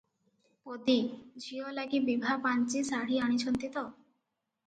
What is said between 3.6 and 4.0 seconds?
ତ?